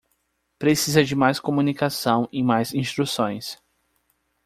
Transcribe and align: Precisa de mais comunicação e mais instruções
Precisa 0.57 1.03
de 1.03 1.13
mais 1.15 1.39
comunicação 1.39 2.27
e 2.31 2.41
mais 2.41 2.73
instruções 2.73 3.61